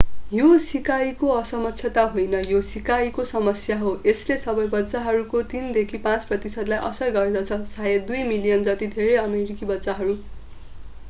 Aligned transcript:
यो 0.31 0.45
सिकाइको 0.61 1.27
असक्षमता 1.33 2.05
होइन 2.13 2.33
यो 2.51 2.61
सिकाइको 2.69 3.25
समस्या 3.31 3.77
हो 3.81 3.91
यसले 4.07 4.37
सबै 4.45 4.65
बच्चाहरूको 4.73 5.43
3 5.53 5.69
देखि 5.77 6.01
5 6.07 6.27
प्रतिशतलाई 6.31 6.83
असर 6.89 7.15
गर्दछ 7.19 7.61
शायद 7.75 8.11
2 8.15 8.25
मिलियन 8.33 8.67
जति 8.71 8.91
धेरै 8.97 9.23
अमेरिकी 9.27 9.71
बच्चाहरू 9.75 10.19